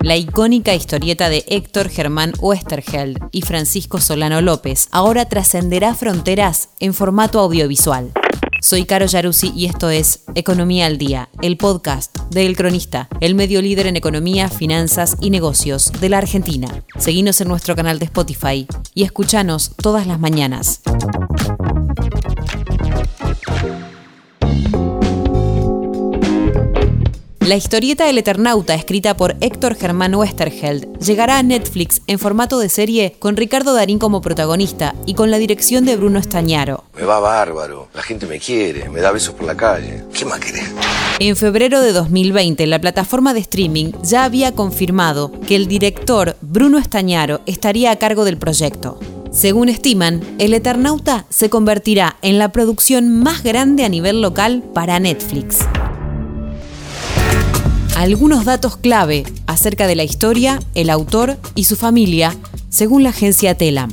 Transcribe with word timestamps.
La 0.00 0.16
icónica 0.16 0.74
historieta 0.74 1.28
de 1.28 1.44
Héctor 1.48 1.90
Germán 1.90 2.32
Westerheld 2.38 3.18
y 3.30 3.42
Francisco 3.42 4.00
Solano 4.00 4.40
López 4.40 4.88
ahora 4.90 5.26
trascenderá 5.26 5.94
fronteras 5.94 6.70
en 6.80 6.94
formato 6.94 7.40
audiovisual. 7.40 8.10
Soy 8.62 8.86
Caro 8.86 9.04
Yaruzzi 9.04 9.52
y 9.54 9.66
esto 9.66 9.90
es 9.90 10.24
Economía 10.34 10.86
al 10.86 10.96
Día, 10.96 11.28
el 11.42 11.58
podcast 11.58 12.16
de 12.30 12.46
El 12.46 12.56
Cronista, 12.56 13.08
el 13.20 13.34
medio 13.34 13.60
líder 13.60 13.86
en 13.86 13.96
economía, 13.96 14.48
finanzas 14.48 15.16
y 15.20 15.30
negocios 15.30 15.92
de 16.00 16.08
la 16.08 16.18
Argentina. 16.18 16.84
Seguinos 16.98 17.40
en 17.42 17.48
nuestro 17.48 17.76
canal 17.76 17.98
de 17.98 18.06
Spotify 18.06 18.66
y 18.94 19.02
escuchanos 19.02 19.72
todas 19.76 20.06
las 20.06 20.18
mañanas. 20.18 20.80
La 27.48 27.56
historieta 27.56 28.10
El 28.10 28.18
Eternauta, 28.18 28.74
escrita 28.74 29.16
por 29.16 29.34
Héctor 29.40 29.74
Germán 29.74 30.14
Westerheld, 30.14 30.98
llegará 30.98 31.38
a 31.38 31.42
Netflix 31.42 32.02
en 32.06 32.18
formato 32.18 32.58
de 32.58 32.68
serie 32.68 33.16
con 33.18 33.38
Ricardo 33.38 33.72
Darín 33.72 33.98
como 33.98 34.20
protagonista 34.20 34.94
y 35.06 35.14
con 35.14 35.30
la 35.30 35.38
dirección 35.38 35.86
de 35.86 35.96
Bruno 35.96 36.18
Estañaro. 36.18 36.84
Me 36.94 37.04
va 37.04 37.20
bárbaro, 37.20 37.88
la 37.94 38.02
gente 38.02 38.26
me 38.26 38.38
quiere, 38.38 38.90
me 38.90 39.00
da 39.00 39.12
besos 39.12 39.34
por 39.34 39.46
la 39.46 39.56
calle. 39.56 40.04
¿Qué 40.12 40.26
más 40.26 40.40
querés? 40.40 40.70
En 41.20 41.36
febrero 41.36 41.80
de 41.80 41.94
2020, 41.94 42.66
la 42.66 42.82
plataforma 42.82 43.32
de 43.32 43.40
streaming 43.40 43.92
ya 44.02 44.24
había 44.24 44.52
confirmado 44.52 45.32
que 45.48 45.56
el 45.56 45.68
director 45.68 46.36
Bruno 46.42 46.76
Estañaro 46.76 47.40
estaría 47.46 47.92
a 47.92 47.96
cargo 47.96 48.26
del 48.26 48.36
proyecto. 48.36 49.00
Según 49.32 49.70
estiman, 49.70 50.20
El 50.38 50.52
Eternauta 50.52 51.24
se 51.30 51.48
convertirá 51.48 52.18
en 52.20 52.38
la 52.38 52.52
producción 52.52 53.08
más 53.08 53.42
grande 53.42 53.86
a 53.86 53.88
nivel 53.88 54.20
local 54.20 54.62
para 54.74 55.00
Netflix 55.00 55.60
algunos 57.98 58.44
datos 58.44 58.76
clave 58.76 59.24
acerca 59.48 59.88
de 59.88 59.96
la 59.96 60.04
historia, 60.04 60.60
el 60.76 60.88
autor 60.88 61.36
y 61.56 61.64
su 61.64 61.74
familia, 61.74 62.32
según 62.70 63.02
la 63.02 63.10
agencia 63.10 63.56
Telam. 63.56 63.90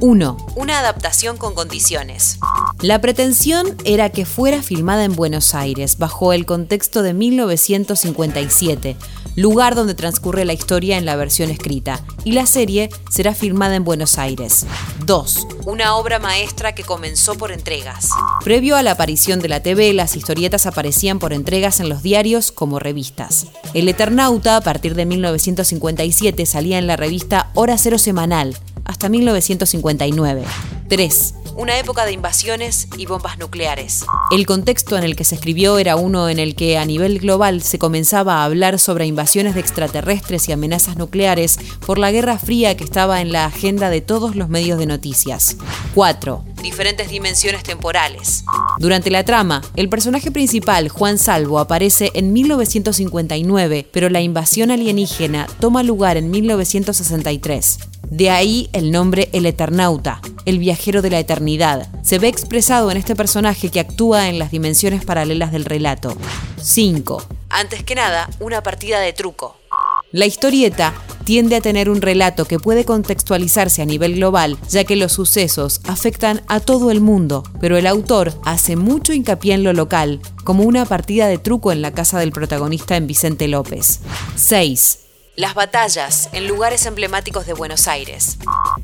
1. 0.00 0.36
Una 0.54 0.78
adaptación 0.78 1.38
con 1.38 1.54
condiciones. 1.54 2.38
La 2.80 3.00
pretensión 3.00 3.76
era 3.84 4.10
que 4.10 4.24
fuera 4.24 4.62
filmada 4.62 5.02
en 5.02 5.16
Buenos 5.16 5.56
Aires, 5.56 5.98
bajo 5.98 6.32
el 6.32 6.46
contexto 6.46 7.02
de 7.02 7.12
1957, 7.12 8.96
lugar 9.34 9.74
donde 9.74 9.96
transcurre 9.96 10.44
la 10.44 10.52
historia 10.52 10.96
en 10.96 11.04
la 11.04 11.16
versión 11.16 11.50
escrita, 11.50 12.04
y 12.22 12.32
la 12.32 12.46
serie 12.46 12.88
será 13.10 13.34
filmada 13.34 13.74
en 13.74 13.82
Buenos 13.82 14.16
Aires. 14.16 14.64
2. 15.06 15.48
Una 15.66 15.96
obra 15.96 16.20
maestra 16.20 16.72
que 16.76 16.84
comenzó 16.84 17.34
por 17.34 17.50
entregas. 17.50 18.10
Previo 18.44 18.76
a 18.76 18.84
la 18.84 18.92
aparición 18.92 19.40
de 19.40 19.48
la 19.48 19.60
TV, 19.60 19.92
las 19.92 20.14
historietas 20.14 20.66
aparecían 20.66 21.18
por 21.18 21.32
entregas 21.32 21.80
en 21.80 21.88
los 21.88 22.04
diarios 22.04 22.52
como 22.52 22.78
revistas. 22.78 23.48
El 23.74 23.88
Eternauta, 23.88 24.56
a 24.56 24.60
partir 24.60 24.94
de 24.94 25.04
1957, 25.04 26.46
salía 26.46 26.78
en 26.78 26.86
la 26.86 26.96
revista 26.96 27.50
Hora 27.54 27.76
Cero 27.76 27.98
Semanal, 27.98 28.56
hasta 28.84 29.08
1959. 29.08 30.44
3 30.88 31.34
una 31.58 31.76
época 31.76 32.06
de 32.06 32.12
invasiones 32.12 32.86
y 32.96 33.06
bombas 33.06 33.36
nucleares. 33.36 34.06
El 34.30 34.46
contexto 34.46 34.96
en 34.96 35.02
el 35.02 35.16
que 35.16 35.24
se 35.24 35.34
escribió 35.34 35.78
era 35.78 35.96
uno 35.96 36.28
en 36.28 36.38
el 36.38 36.54
que 36.54 36.78
a 36.78 36.84
nivel 36.84 37.18
global 37.18 37.62
se 37.62 37.80
comenzaba 37.80 38.36
a 38.36 38.44
hablar 38.44 38.78
sobre 38.78 39.06
invasiones 39.06 39.54
de 39.54 39.60
extraterrestres 39.60 40.48
y 40.48 40.52
amenazas 40.52 40.96
nucleares 40.96 41.58
por 41.84 41.98
la 41.98 42.12
Guerra 42.12 42.38
Fría 42.38 42.76
que 42.76 42.84
estaba 42.84 43.20
en 43.20 43.32
la 43.32 43.44
agenda 43.44 43.90
de 43.90 44.00
todos 44.00 44.36
los 44.36 44.48
medios 44.48 44.78
de 44.78 44.86
noticias. 44.86 45.56
4. 45.94 46.44
Diferentes 46.62 47.08
dimensiones 47.08 47.64
temporales. 47.64 48.44
Durante 48.78 49.10
la 49.10 49.24
trama, 49.24 49.60
el 49.74 49.88
personaje 49.88 50.30
principal, 50.30 50.88
Juan 50.88 51.18
Salvo, 51.18 51.58
aparece 51.58 52.12
en 52.14 52.32
1959, 52.32 53.88
pero 53.92 54.08
la 54.10 54.20
invasión 54.20 54.70
alienígena 54.70 55.48
toma 55.58 55.82
lugar 55.82 56.16
en 56.16 56.30
1963. 56.30 57.78
De 58.10 58.30
ahí 58.30 58.70
el 58.72 58.90
nombre 58.90 59.28
El 59.32 59.44
Eternauta, 59.44 60.20
el 60.46 60.58
viajero 60.58 61.02
de 61.02 61.10
la 61.10 61.18
eternidad. 61.18 61.88
Se 62.02 62.18
ve 62.18 62.28
expresado 62.28 62.90
en 62.90 62.96
este 62.96 63.14
personaje 63.14 63.70
que 63.70 63.80
actúa 63.80 64.28
en 64.28 64.38
las 64.38 64.50
dimensiones 64.50 65.04
paralelas 65.04 65.52
del 65.52 65.66
relato. 65.66 66.16
5. 66.60 67.22
Antes 67.50 67.82
que 67.82 67.94
nada, 67.94 68.30
una 68.40 68.62
partida 68.62 69.00
de 69.00 69.12
truco. 69.12 69.56
La 70.10 70.24
historieta 70.24 70.94
tiende 71.24 71.56
a 71.56 71.60
tener 71.60 71.90
un 71.90 72.00
relato 72.00 72.46
que 72.46 72.58
puede 72.58 72.86
contextualizarse 72.86 73.82
a 73.82 73.84
nivel 73.84 74.14
global, 74.14 74.56
ya 74.70 74.84
que 74.84 74.96
los 74.96 75.12
sucesos 75.12 75.82
afectan 75.84 76.40
a 76.48 76.60
todo 76.60 76.90
el 76.90 77.02
mundo, 77.02 77.42
pero 77.60 77.76
el 77.76 77.86
autor 77.86 78.32
hace 78.44 78.76
mucho 78.76 79.12
hincapié 79.12 79.52
en 79.52 79.64
lo 79.64 79.74
local, 79.74 80.20
como 80.44 80.62
una 80.62 80.86
partida 80.86 81.26
de 81.26 81.36
truco 81.36 81.72
en 81.72 81.82
la 81.82 81.92
casa 81.92 82.18
del 82.18 82.32
protagonista 82.32 82.96
en 82.96 83.06
Vicente 83.06 83.48
López. 83.48 84.00
6. 84.36 85.07
Las 85.38 85.54
batallas 85.54 86.30
en 86.32 86.48
lugares 86.48 86.84
emblemáticos 86.84 87.46
de 87.46 87.52
Buenos 87.52 87.86
Aires. 87.86 88.38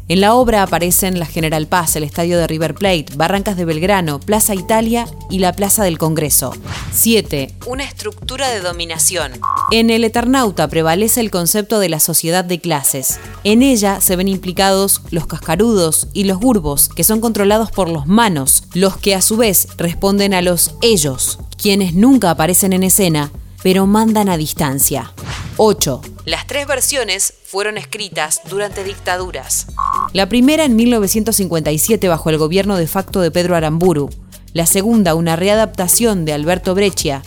En 0.06 0.20
la 0.20 0.34
obra 0.34 0.62
aparecen 0.62 1.18
la 1.18 1.26
General 1.26 1.66
Paz, 1.66 1.96
el 1.96 2.04
Estadio 2.04 2.38
de 2.38 2.46
River 2.46 2.74
Plate, 2.76 3.06
Barrancas 3.16 3.56
de 3.56 3.64
Belgrano, 3.64 4.20
Plaza 4.20 4.54
Italia 4.54 5.04
y 5.30 5.40
la 5.40 5.52
Plaza 5.52 5.82
del 5.82 5.98
Congreso. 5.98 6.54
7. 6.92 7.56
Una 7.66 7.82
estructura 7.82 8.50
de 8.50 8.60
dominación. 8.60 9.32
En 9.72 9.90
El 9.90 10.04
Eternauta 10.04 10.68
prevalece 10.68 11.18
el 11.18 11.32
concepto 11.32 11.80
de 11.80 11.88
la 11.88 11.98
sociedad 11.98 12.44
de 12.44 12.60
clases. 12.60 13.18
En 13.42 13.64
ella 13.64 14.00
se 14.00 14.14
ven 14.14 14.28
implicados 14.28 15.02
los 15.10 15.26
cascarudos 15.26 16.06
y 16.12 16.22
los 16.22 16.38
gurbos, 16.38 16.88
que 16.88 17.02
son 17.02 17.20
controlados 17.20 17.72
por 17.72 17.88
los 17.88 18.06
manos, 18.06 18.62
los 18.74 18.96
que 18.96 19.16
a 19.16 19.22
su 19.22 19.36
vez 19.36 19.66
responden 19.76 20.32
a 20.32 20.40
los 20.40 20.76
ellos, 20.82 21.40
quienes 21.60 21.94
nunca 21.94 22.30
aparecen 22.30 22.72
en 22.72 22.84
escena, 22.84 23.32
pero 23.64 23.88
mandan 23.88 24.28
a 24.28 24.36
distancia. 24.36 25.12
8. 25.56 26.13
Las 26.24 26.46
tres 26.46 26.66
versiones 26.66 27.34
fueron 27.44 27.76
escritas 27.76 28.40
durante 28.48 28.82
dictaduras. 28.82 29.66
La 30.14 30.28
primera 30.28 30.64
en 30.64 30.74
1957 30.74 32.08
bajo 32.08 32.30
el 32.30 32.38
gobierno 32.38 32.76
de 32.76 32.86
facto 32.86 33.20
de 33.20 33.30
Pedro 33.30 33.56
Aramburu. 33.56 34.08
La 34.54 34.64
segunda, 34.64 35.14
una 35.14 35.36
readaptación 35.36 36.24
de 36.24 36.32
Alberto 36.32 36.74
Breccia, 36.74 37.22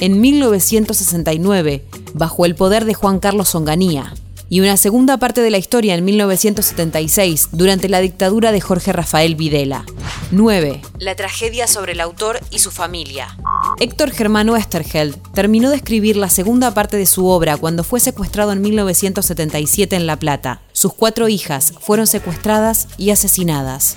en 0.00 0.20
1969 0.20 1.84
bajo 2.14 2.46
el 2.46 2.54
poder 2.54 2.86
de 2.86 2.94
Juan 2.94 3.18
Carlos 3.18 3.54
Onganía 3.54 4.14
y 4.48 4.60
una 4.60 4.76
segunda 4.76 5.18
parte 5.18 5.42
de 5.42 5.50
la 5.50 5.58
historia 5.58 5.94
en 5.94 6.04
1976, 6.04 7.50
durante 7.52 7.88
la 7.88 8.00
dictadura 8.00 8.52
de 8.52 8.60
Jorge 8.60 8.92
Rafael 8.92 9.34
Videla. 9.34 9.84
9. 10.30 10.80
La 10.98 11.14
tragedia 11.16 11.66
sobre 11.66 11.92
el 11.92 12.00
autor 12.00 12.40
y 12.50 12.60
su 12.60 12.70
familia. 12.70 13.36
Héctor 13.80 14.10
Germán 14.10 14.50
Westerheld 14.50 15.16
terminó 15.34 15.70
de 15.70 15.76
escribir 15.76 16.16
la 16.16 16.28
segunda 16.28 16.74
parte 16.74 16.96
de 16.96 17.06
su 17.06 17.28
obra 17.28 17.56
cuando 17.56 17.84
fue 17.84 18.00
secuestrado 18.00 18.50
en 18.50 18.60
1977 18.60 19.94
en 19.94 20.06
La 20.08 20.16
Plata. 20.16 20.60
Sus 20.72 20.92
cuatro 20.92 21.28
hijas 21.28 21.74
fueron 21.80 22.08
secuestradas 22.08 22.88
y 22.98 23.10
asesinadas. 23.10 23.96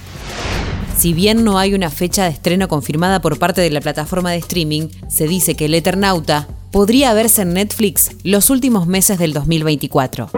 Si 0.95 1.13
bien 1.13 1.43
no 1.43 1.57
hay 1.57 1.73
una 1.73 1.89
fecha 1.89 2.25
de 2.25 2.29
estreno 2.29 2.67
confirmada 2.67 3.21
por 3.21 3.39
parte 3.39 3.61
de 3.61 3.71
la 3.71 3.81
plataforma 3.81 4.29
de 4.29 4.37
streaming, 4.37 4.89
se 5.09 5.27
dice 5.27 5.55
que 5.55 5.65
El 5.65 5.73
Eternauta 5.73 6.47
podría 6.71 7.15
verse 7.15 7.41
en 7.41 7.53
Netflix 7.53 8.11
los 8.23 8.51
últimos 8.51 8.85
meses 8.85 9.17
del 9.17 9.33
2024. 9.33 10.29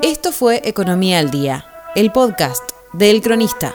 Esto 0.00 0.30
fue 0.30 0.62
Economía 0.64 1.18
al 1.18 1.32
Día, 1.32 1.66
el 1.96 2.12
podcast 2.12 2.62
de 2.92 3.10
El 3.10 3.20
Cronista. 3.20 3.74